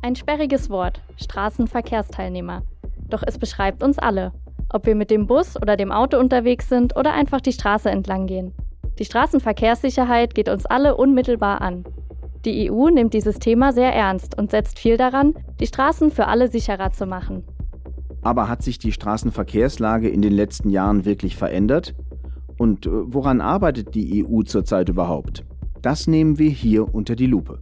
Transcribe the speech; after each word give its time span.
Ein 0.00 0.14
sperriges 0.14 0.70
Wort, 0.70 1.02
Straßenverkehrsteilnehmer. 1.16 2.62
Doch 3.08 3.22
es 3.26 3.38
beschreibt 3.38 3.82
uns 3.82 3.98
alle, 3.98 4.32
ob 4.72 4.86
wir 4.86 4.94
mit 4.94 5.10
dem 5.10 5.26
Bus 5.26 5.56
oder 5.60 5.76
dem 5.76 5.90
Auto 5.90 6.18
unterwegs 6.18 6.68
sind 6.68 6.96
oder 6.96 7.12
einfach 7.12 7.40
die 7.40 7.52
Straße 7.52 7.90
entlang 7.90 8.26
gehen. 8.26 8.52
Die 8.98 9.04
Straßenverkehrssicherheit 9.04 10.34
geht 10.34 10.48
uns 10.48 10.66
alle 10.66 10.96
unmittelbar 10.96 11.60
an. 11.60 11.84
Die 12.44 12.70
EU 12.70 12.88
nimmt 12.90 13.12
dieses 13.12 13.40
Thema 13.40 13.72
sehr 13.72 13.92
ernst 13.92 14.38
und 14.38 14.50
setzt 14.52 14.78
viel 14.78 14.96
daran, 14.96 15.34
die 15.58 15.66
Straßen 15.66 16.12
für 16.12 16.28
alle 16.28 16.48
sicherer 16.48 16.92
zu 16.92 17.06
machen. 17.06 17.42
Aber 18.22 18.48
hat 18.48 18.62
sich 18.62 18.78
die 18.78 18.92
Straßenverkehrslage 18.92 20.08
in 20.08 20.22
den 20.22 20.32
letzten 20.32 20.70
Jahren 20.70 21.04
wirklich 21.04 21.36
verändert? 21.36 21.94
Und 22.56 22.86
äh, 22.86 22.90
woran 22.92 23.40
arbeitet 23.40 23.94
die 23.94 24.24
EU 24.24 24.42
zurzeit 24.42 24.88
überhaupt? 24.88 25.44
Das 25.82 26.06
nehmen 26.06 26.38
wir 26.38 26.50
hier 26.50 26.94
unter 26.94 27.16
die 27.16 27.26
Lupe. 27.26 27.60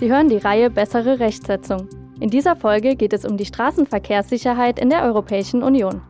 Sie 0.00 0.10
hören 0.10 0.30
die 0.30 0.38
Reihe 0.38 0.70
Bessere 0.70 1.20
Rechtsetzung. 1.20 1.86
In 2.20 2.30
dieser 2.30 2.56
Folge 2.56 2.96
geht 2.96 3.12
es 3.12 3.26
um 3.26 3.36
die 3.36 3.44
Straßenverkehrssicherheit 3.44 4.78
in 4.78 4.88
der 4.88 5.02
Europäischen 5.02 5.62
Union. 5.62 6.00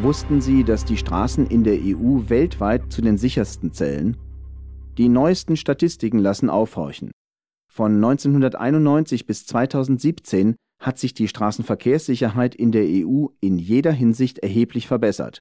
Wussten 0.00 0.40
Sie, 0.40 0.64
dass 0.64 0.86
die 0.86 0.96
Straßen 0.96 1.46
in 1.48 1.62
der 1.62 1.74
EU 1.74 2.30
weltweit 2.30 2.90
zu 2.90 3.02
den 3.02 3.18
sichersten 3.18 3.74
zählen? 3.74 4.16
Die 4.96 5.10
neuesten 5.10 5.58
Statistiken 5.58 6.18
lassen 6.18 6.48
aufhorchen. 6.48 7.10
Von 7.70 7.96
1991 7.96 9.26
bis 9.26 9.44
2017 9.44 10.56
hat 10.82 10.98
sich 10.98 11.14
die 11.14 11.28
Straßenverkehrssicherheit 11.28 12.54
in 12.54 12.72
der 12.72 12.84
EU 12.84 13.28
in 13.40 13.56
jeder 13.56 13.92
Hinsicht 13.92 14.40
erheblich 14.40 14.88
verbessert. 14.88 15.38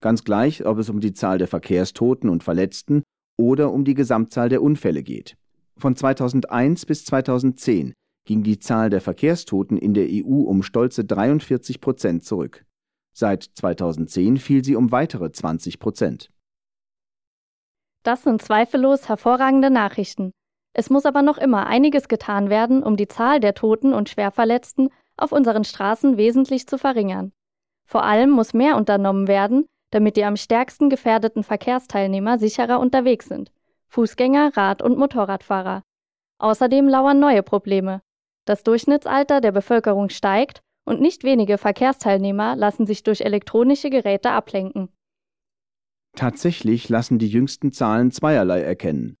Ganz 0.00 0.24
gleich, 0.24 0.64
ob 0.64 0.78
es 0.78 0.88
um 0.88 1.00
die 1.00 1.12
Zahl 1.12 1.38
der 1.38 1.48
Verkehrstoten 1.48 2.30
und 2.30 2.44
Verletzten 2.44 3.02
oder 3.36 3.72
um 3.72 3.84
die 3.84 3.94
Gesamtzahl 3.94 4.48
der 4.48 4.62
Unfälle 4.62 5.02
geht. 5.02 5.36
Von 5.76 5.96
2001 5.96 6.86
bis 6.86 7.04
2010 7.04 7.92
ging 8.26 8.42
die 8.42 8.58
Zahl 8.58 8.88
der 8.88 9.00
Verkehrstoten 9.00 9.76
in 9.76 9.92
der 9.94 10.06
EU 10.08 10.42
um 10.44 10.62
stolze 10.62 11.04
43 11.04 11.80
Prozent 11.80 12.24
zurück. 12.24 12.64
Seit 13.12 13.42
2010 13.42 14.38
fiel 14.38 14.64
sie 14.64 14.76
um 14.76 14.92
weitere 14.92 15.30
20 15.30 15.78
Prozent. 15.80 16.30
Das 18.04 18.22
sind 18.22 18.42
zweifellos 18.42 19.08
hervorragende 19.08 19.70
Nachrichten. 19.70 20.32
Es 20.74 20.90
muss 20.90 21.06
aber 21.06 21.22
noch 21.22 21.38
immer 21.38 21.66
einiges 21.66 22.08
getan 22.08 22.50
werden, 22.50 22.82
um 22.82 22.96
die 22.96 23.08
Zahl 23.08 23.38
der 23.38 23.54
Toten 23.54 23.94
und 23.94 24.08
Schwerverletzten 24.08 24.90
auf 25.16 25.30
unseren 25.30 25.64
Straßen 25.64 26.16
wesentlich 26.16 26.66
zu 26.66 26.78
verringern. 26.78 27.32
Vor 27.86 28.02
allem 28.02 28.30
muss 28.30 28.54
mehr 28.54 28.76
unternommen 28.76 29.28
werden, 29.28 29.66
damit 29.90 30.16
die 30.16 30.24
am 30.24 30.36
stärksten 30.36 30.90
gefährdeten 30.90 31.44
Verkehrsteilnehmer 31.44 32.38
sicherer 32.38 32.80
unterwegs 32.80 33.26
sind. 33.26 33.52
Fußgänger, 33.86 34.56
Rad- 34.56 34.82
und 34.82 34.98
Motorradfahrer. 34.98 35.82
Außerdem 36.38 36.88
lauern 36.88 37.20
neue 37.20 37.44
Probleme. 37.44 38.02
Das 38.44 38.64
Durchschnittsalter 38.64 39.40
der 39.40 39.52
Bevölkerung 39.52 40.08
steigt 40.08 40.60
und 40.84 41.00
nicht 41.00 41.22
wenige 41.22 41.56
Verkehrsteilnehmer 41.56 42.56
lassen 42.56 42.86
sich 42.86 43.04
durch 43.04 43.20
elektronische 43.20 43.90
Geräte 43.90 44.30
ablenken. 44.30 44.88
Tatsächlich 46.16 46.88
lassen 46.88 47.20
die 47.20 47.28
jüngsten 47.28 47.70
Zahlen 47.70 48.10
zweierlei 48.10 48.62
erkennen. 48.62 49.16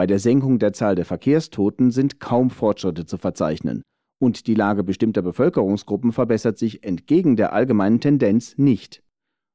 Bei 0.00 0.06
der 0.06 0.18
Senkung 0.18 0.58
der 0.58 0.72
Zahl 0.72 0.94
der 0.94 1.04
Verkehrstoten 1.04 1.90
sind 1.90 2.20
kaum 2.20 2.48
Fortschritte 2.48 3.04
zu 3.04 3.18
verzeichnen, 3.18 3.82
und 4.18 4.46
die 4.46 4.54
Lage 4.54 4.82
bestimmter 4.82 5.20
Bevölkerungsgruppen 5.20 6.12
verbessert 6.12 6.56
sich 6.56 6.84
entgegen 6.84 7.36
der 7.36 7.52
allgemeinen 7.52 8.00
Tendenz 8.00 8.56
nicht. 8.56 9.02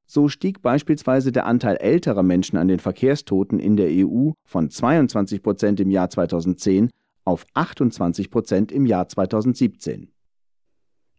So 0.06 0.28
stieg 0.28 0.62
beispielsweise 0.62 1.32
der 1.32 1.48
Anteil 1.48 1.78
älterer 1.78 2.22
Menschen 2.22 2.60
an 2.60 2.68
den 2.68 2.78
Verkehrstoten 2.78 3.58
in 3.58 3.76
der 3.76 3.90
EU 3.90 4.34
von 4.48 4.70
22 4.70 5.42
Prozent 5.42 5.80
im 5.80 5.90
Jahr 5.90 6.12
2010 6.12 6.92
auf 7.24 7.48
28 7.56 8.30
Prozent 8.30 8.72
im 8.72 8.86
Jahr 8.86 9.08
2017. 9.08 10.12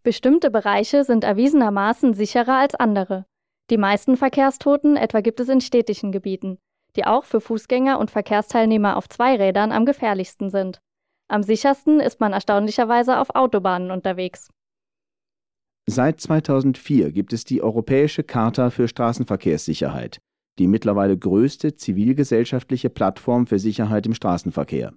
Bestimmte 0.03 0.49
Bereiche 0.49 1.03
sind 1.03 1.25
erwiesenermaßen 1.25 2.13
sicherer 2.13 2.59
als 2.59 2.75
andere. 2.75 3.25
Die 3.71 3.77
meisten 3.77 4.15
Verkehrstoten 4.15 4.95
etwa 4.95 5.19
gibt 5.19 5.41
es 5.41 5.49
in 5.49 5.59
städtischen 5.59 6.13
Gebieten 6.13 6.59
die 6.97 7.05
auch 7.05 7.23
für 7.23 7.39
Fußgänger 7.39 7.99
und 7.99 8.11
Verkehrsteilnehmer 8.11 8.97
auf 8.97 9.07
Zweirädern 9.07 9.71
am 9.71 9.85
gefährlichsten 9.85 10.49
sind. 10.49 10.79
Am 11.29 11.43
sichersten 11.43 11.99
ist 11.99 12.19
man 12.19 12.33
erstaunlicherweise 12.33 13.19
auf 13.19 13.35
Autobahnen 13.35 13.91
unterwegs. 13.91 14.49
Seit 15.89 16.19
2004 16.19 17.11
gibt 17.11 17.31
es 17.33 17.45
die 17.45 17.61
Europäische 17.61 18.23
Charta 18.23 18.69
für 18.71 18.87
Straßenverkehrssicherheit, 18.87 20.19
die 20.59 20.67
mittlerweile 20.67 21.17
größte 21.17 21.75
zivilgesellschaftliche 21.75 22.89
Plattform 22.89 23.47
für 23.47 23.59
Sicherheit 23.59 24.05
im 24.05 24.13
Straßenverkehr. 24.13 24.93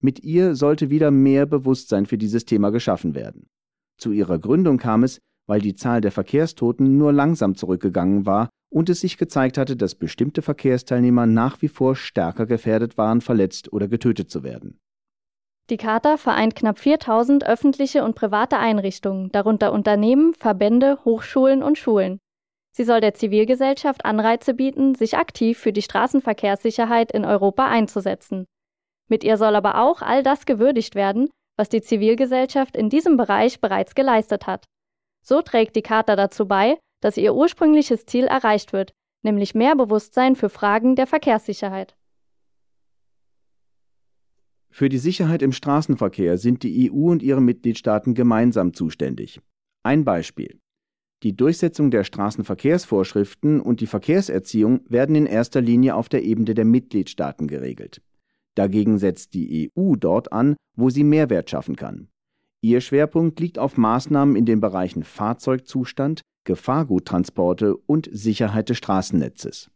Mit 0.00 0.22
ihr 0.22 0.54
sollte 0.54 0.90
wieder 0.90 1.10
mehr 1.10 1.46
Bewusstsein 1.46 2.06
für 2.06 2.18
dieses 2.18 2.44
Thema 2.44 2.70
geschaffen 2.70 3.14
werden. 3.14 3.46
Zu 3.98 4.12
ihrer 4.12 4.38
Gründung 4.38 4.78
kam 4.78 5.04
es, 5.04 5.20
weil 5.48 5.60
die 5.60 5.74
Zahl 5.74 6.00
der 6.00 6.12
Verkehrstoten 6.12 6.98
nur 6.98 7.12
langsam 7.12 7.54
zurückgegangen 7.54 8.26
war 8.26 8.48
und 8.72 8.88
es 8.88 9.00
sich 9.00 9.18
gezeigt 9.18 9.58
hatte, 9.58 9.76
dass 9.76 9.94
bestimmte 9.94 10.42
Verkehrsteilnehmer 10.42 11.26
nach 11.26 11.60
wie 11.60 11.68
vor 11.68 11.94
stärker 11.94 12.46
gefährdet 12.46 12.96
waren, 12.96 13.20
verletzt 13.20 13.72
oder 13.72 13.86
getötet 13.86 14.30
zu 14.30 14.42
werden. 14.42 14.80
Die 15.70 15.76
Charta 15.76 16.16
vereint 16.16 16.56
knapp 16.56 16.78
4000 16.78 17.46
öffentliche 17.46 18.02
und 18.02 18.14
private 18.14 18.58
Einrichtungen, 18.58 19.30
darunter 19.30 19.72
Unternehmen, 19.72 20.34
Verbände, 20.34 20.98
Hochschulen 21.04 21.62
und 21.62 21.78
Schulen. 21.78 22.18
Sie 22.74 22.84
soll 22.84 23.00
der 23.00 23.14
Zivilgesellschaft 23.14 24.04
Anreize 24.04 24.54
bieten, 24.54 24.94
sich 24.94 25.16
aktiv 25.16 25.58
für 25.58 25.72
die 25.72 25.82
Straßenverkehrssicherheit 25.82 27.12
in 27.12 27.24
Europa 27.24 27.66
einzusetzen. 27.66 28.46
Mit 29.08 29.24
ihr 29.24 29.36
soll 29.36 29.54
aber 29.54 29.82
auch 29.82 30.00
all 30.00 30.22
das 30.22 30.46
gewürdigt 30.46 30.94
werden, 30.94 31.28
was 31.58 31.68
die 31.68 31.82
Zivilgesellschaft 31.82 32.76
in 32.76 32.88
diesem 32.88 33.18
Bereich 33.18 33.60
bereits 33.60 33.94
geleistet 33.94 34.46
hat. 34.46 34.64
So 35.22 35.42
trägt 35.42 35.76
die 35.76 35.82
Charta 35.82 36.16
dazu 36.16 36.48
bei, 36.48 36.78
dass 37.02 37.18
ihr 37.18 37.34
ursprüngliches 37.34 38.06
Ziel 38.06 38.24
erreicht 38.24 38.72
wird, 38.72 38.94
nämlich 39.22 39.54
mehr 39.54 39.76
Bewusstsein 39.76 40.36
für 40.36 40.48
Fragen 40.48 40.96
der 40.96 41.06
Verkehrssicherheit. 41.06 41.94
Für 44.70 44.88
die 44.88 44.98
Sicherheit 44.98 45.42
im 45.42 45.52
Straßenverkehr 45.52 46.38
sind 46.38 46.62
die 46.62 46.90
EU 46.90 47.10
und 47.10 47.22
ihre 47.22 47.42
Mitgliedstaaten 47.42 48.14
gemeinsam 48.14 48.72
zuständig. 48.72 49.42
Ein 49.82 50.04
Beispiel. 50.04 50.58
Die 51.22 51.36
Durchsetzung 51.36 51.90
der 51.90 52.04
Straßenverkehrsvorschriften 52.04 53.60
und 53.60 53.80
die 53.80 53.86
Verkehrserziehung 53.86 54.80
werden 54.88 55.14
in 55.14 55.26
erster 55.26 55.60
Linie 55.60 55.94
auf 55.94 56.08
der 56.08 56.22
Ebene 56.22 56.54
der 56.54 56.64
Mitgliedstaaten 56.64 57.48
geregelt. 57.48 58.00
Dagegen 58.54 58.98
setzt 58.98 59.34
die 59.34 59.70
EU 59.76 59.94
dort 59.96 60.32
an, 60.32 60.56
wo 60.74 60.88
sie 60.88 61.04
Mehrwert 61.04 61.50
schaffen 61.50 61.76
kann. 61.76 62.08
Ihr 62.60 62.80
Schwerpunkt 62.80 63.40
liegt 63.40 63.58
auf 63.58 63.76
Maßnahmen 63.76 64.36
in 64.36 64.46
den 64.46 64.60
Bereichen 64.60 65.02
Fahrzeugzustand, 65.02 66.22
Gefahrguttransporte 66.44 67.76
und 67.76 68.08
Sicherheit 68.12 68.68
des 68.68 68.78
Straßennetzes. 68.78 69.70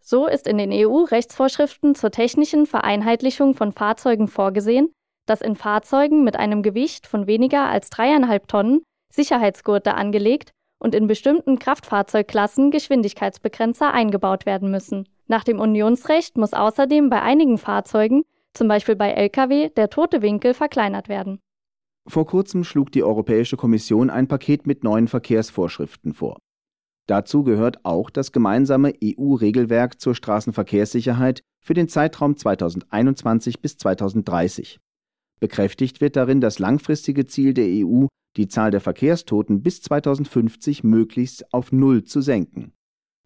So 0.00 0.26
ist 0.26 0.46
in 0.46 0.58
den 0.58 0.72
EU-Rechtsvorschriften 0.72 1.94
zur 1.94 2.10
technischen 2.10 2.66
Vereinheitlichung 2.66 3.54
von 3.54 3.72
Fahrzeugen 3.72 4.28
vorgesehen, 4.28 4.90
dass 5.26 5.40
in 5.40 5.54
Fahrzeugen 5.54 6.24
mit 6.24 6.36
einem 6.36 6.62
Gewicht 6.62 7.06
von 7.06 7.26
weniger 7.26 7.68
als 7.68 7.90
dreieinhalb 7.90 8.48
Tonnen 8.48 8.82
Sicherheitsgurte 9.12 9.94
angelegt 9.94 10.50
und 10.80 10.94
in 10.96 11.06
bestimmten 11.06 11.60
Kraftfahrzeugklassen 11.60 12.72
Geschwindigkeitsbegrenzer 12.72 13.92
eingebaut 13.92 14.46
werden 14.46 14.70
müssen. 14.70 15.08
Nach 15.28 15.44
dem 15.44 15.60
Unionsrecht 15.60 16.36
muss 16.36 16.52
außerdem 16.52 17.08
bei 17.08 17.22
einigen 17.22 17.58
Fahrzeugen, 17.58 18.24
zum 18.52 18.66
Beispiel 18.66 18.96
bei 18.96 19.12
Lkw, 19.12 19.70
der 19.70 19.88
tote 19.88 20.22
Winkel 20.22 20.54
verkleinert 20.54 21.08
werden. 21.08 21.38
Vor 22.08 22.26
kurzem 22.26 22.64
schlug 22.64 22.90
die 22.90 23.04
Europäische 23.04 23.56
Kommission 23.56 24.10
ein 24.10 24.26
Paket 24.26 24.66
mit 24.66 24.82
neuen 24.82 25.06
Verkehrsvorschriften 25.08 26.14
vor. 26.14 26.38
Dazu 27.06 27.44
gehört 27.44 27.84
auch 27.84 28.10
das 28.10 28.32
gemeinsame 28.32 28.92
EU-Regelwerk 29.02 30.00
zur 30.00 30.14
Straßenverkehrssicherheit 30.14 31.42
für 31.60 31.74
den 31.74 31.88
Zeitraum 31.88 32.36
2021 32.36 33.60
bis 33.60 33.76
2030. 33.76 34.78
Bekräftigt 35.40 36.00
wird 36.00 36.16
darin 36.16 36.40
das 36.40 36.58
langfristige 36.58 37.26
Ziel 37.26 37.54
der 37.54 37.66
EU, 37.66 38.06
die 38.36 38.48
Zahl 38.48 38.70
der 38.70 38.80
Verkehrstoten 38.80 39.62
bis 39.62 39.82
2050 39.82 40.84
möglichst 40.84 41.52
auf 41.52 41.72
Null 41.72 42.04
zu 42.04 42.20
senken. 42.20 42.72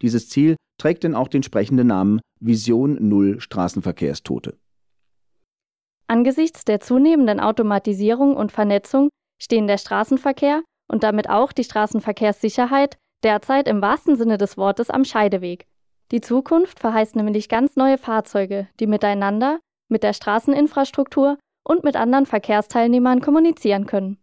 Dieses 0.03 0.29
Ziel 0.29 0.57
trägt 0.79 1.05
denn 1.05 1.15
auch 1.15 1.29
den 1.29 1.43
sprechenden 1.43 1.87
Namen 1.87 2.21
Vision 2.41 2.97
Null 3.09 3.41
Straßenverkehrstote. 3.41 4.59
Angesichts 6.09 6.65
der 6.65 6.81
zunehmenden 6.81 7.41
Automatisierung 7.41 8.37
und 8.37 8.53
Vernetzung 8.53 9.09
stehen 9.41 9.67
der 9.67 9.79
Straßenverkehr 9.79 10.63
und 10.89 11.03
damit 11.03 11.29
auch 11.29 11.53
die 11.53 11.65
Straßenverkehrssicherheit 11.65 12.97
derzeit 13.25 13.67
im 13.67 13.83
wahrsten 13.83 14.17
Sinne 14.17 14.39
des 14.39 14.57
Wortes 14.57 14.91
am 14.91 15.05
Scheideweg. 15.05 15.67
Die 16.13 16.21
Zukunft 16.21 16.79
verheißt 16.79 17.17
nämlich 17.17 17.49
ganz 17.49 17.75
neue 17.75 17.99
Fahrzeuge, 17.99 18.69
die 18.79 18.87
miteinander, 18.87 19.59
mit 19.89 20.05
der 20.05 20.13
Straßeninfrastruktur 20.13 21.39
und 21.65 21.83
mit 21.83 21.97
anderen 21.97 22.27
Verkehrsteilnehmern 22.27 23.21
kommunizieren 23.21 23.87
können. 23.87 24.19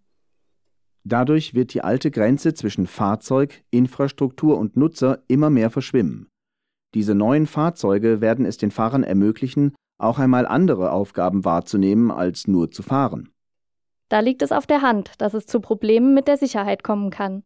Dadurch 1.03 1.53
wird 1.53 1.73
die 1.73 1.81
alte 1.81 2.11
Grenze 2.11 2.53
zwischen 2.53 2.87
Fahrzeug, 2.87 3.63
Infrastruktur 3.71 4.57
und 4.57 4.77
Nutzer 4.77 5.23
immer 5.27 5.49
mehr 5.49 5.69
verschwimmen. 5.69 6.29
Diese 6.93 7.13
neuen 7.13 7.47
Fahrzeuge 7.47 8.21
werden 8.21 8.45
es 8.45 8.57
den 8.57 8.71
Fahrern 8.71 9.03
ermöglichen, 9.03 9.73
auch 10.03 10.19
einmal 10.19 10.45
andere 10.45 10.91
Aufgaben 10.91 11.45
wahrzunehmen, 11.45 12.11
als 12.11 12.47
nur 12.47 12.71
zu 12.71 12.83
fahren. 12.83 13.29
Da 14.09 14.19
liegt 14.19 14.41
es 14.41 14.51
auf 14.51 14.67
der 14.67 14.81
Hand, 14.81 15.13
dass 15.17 15.33
es 15.33 15.45
zu 15.45 15.59
Problemen 15.59 16.13
mit 16.13 16.27
der 16.27 16.37
Sicherheit 16.37 16.83
kommen 16.83 17.09
kann. 17.09 17.43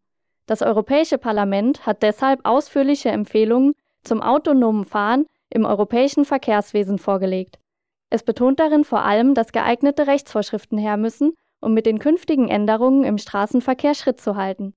Das 0.48 0.62
Europäische 0.62 1.18
Parlament 1.18 1.86
hat 1.86 2.04
deshalb 2.04 2.42
ausführliche 2.44 3.10
Empfehlungen 3.10 3.74
zum 4.04 4.22
autonomen 4.22 4.86
Fahren 4.86 5.26
im 5.50 5.66
europäischen 5.66 6.26
Verkehrswesen 6.26 6.98
vorgelegt. 6.98 7.60
Es 8.10 8.24
betont 8.24 8.60
darin 8.60 8.84
vor 8.84 9.04
allem, 9.04 9.34
dass 9.34 9.52
geeignete 9.52 10.08
Rechtsvorschriften 10.08 10.78
her 10.78 10.98
müssen, 10.98 11.34
um 11.62 11.74
mit 11.74 11.86
den 11.86 12.00
künftigen 12.00 12.48
Änderungen 12.48 13.04
im 13.04 13.18
Straßenverkehr 13.18 13.94
Schritt 13.94 14.22
zu 14.22 14.36
halten. 14.36 14.74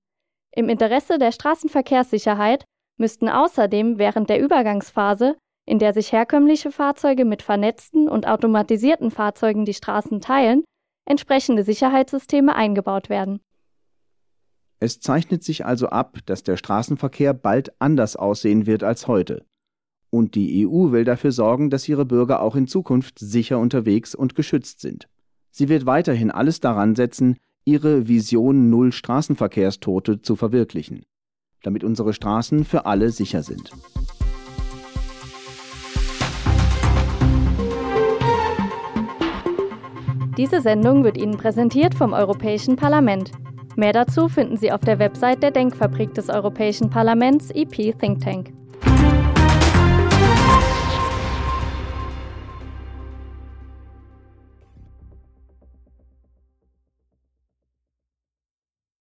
Im 0.53 0.67
Interesse 0.67 1.17
der 1.17 1.31
Straßenverkehrssicherheit 1.31 2.65
müssten 2.97 3.29
außerdem 3.29 3.97
während 3.97 4.29
der 4.29 4.41
Übergangsphase, 4.41 5.37
in 5.65 5.79
der 5.79 5.93
sich 5.93 6.11
herkömmliche 6.11 6.71
Fahrzeuge 6.71 7.25
mit 7.25 7.41
vernetzten 7.41 8.09
und 8.09 8.27
automatisierten 8.27 9.11
Fahrzeugen 9.11 9.65
die 9.65 9.73
Straßen 9.73 10.21
teilen, 10.21 10.63
entsprechende 11.05 11.63
Sicherheitssysteme 11.63 12.55
eingebaut 12.55 13.09
werden. 13.09 13.39
Es 14.79 14.99
zeichnet 14.99 15.43
sich 15.43 15.65
also 15.65 15.87
ab, 15.87 16.17
dass 16.25 16.41
der 16.43 16.57
Straßenverkehr 16.57 17.33
bald 17.33 17.71
anders 17.79 18.15
aussehen 18.15 18.65
wird 18.65 18.83
als 18.83 19.07
heute. 19.07 19.45
Und 20.09 20.35
die 20.35 20.67
EU 20.67 20.91
will 20.91 21.05
dafür 21.05 21.31
sorgen, 21.31 21.69
dass 21.69 21.87
ihre 21.87 22.05
Bürger 22.05 22.41
auch 22.41 22.55
in 22.55 22.67
Zukunft 22.67 23.19
sicher 23.19 23.59
unterwegs 23.59 24.15
und 24.15 24.35
geschützt 24.35 24.81
sind. 24.81 25.07
Sie 25.51 25.69
wird 25.69 25.85
weiterhin 25.85 26.31
alles 26.31 26.59
daran 26.59 26.95
setzen, 26.95 27.37
ihre 27.63 28.07
Vision 28.07 28.69
Null 28.69 28.91
Straßenverkehrstote 28.91 30.21
zu 30.21 30.35
verwirklichen, 30.35 31.03
damit 31.61 31.83
unsere 31.83 32.13
Straßen 32.13 32.65
für 32.65 32.85
alle 32.85 33.11
sicher 33.11 33.43
sind. 33.43 33.71
Diese 40.41 40.59
Sendung 40.59 41.03
wird 41.03 41.17
Ihnen 41.17 41.37
präsentiert 41.37 41.93
vom 41.93 42.13
Europäischen 42.13 42.75
Parlament. 42.75 43.29
Mehr 43.75 43.93
dazu 43.93 44.27
finden 44.27 44.57
Sie 44.57 44.71
auf 44.71 44.81
der 44.81 44.97
Website 44.97 45.43
der 45.43 45.51
Denkfabrik 45.51 46.15
des 46.15 46.29
Europäischen 46.29 46.89
Parlaments 46.89 47.51
EP 47.51 47.95
Think 47.99 48.21
Tank. 48.23 48.51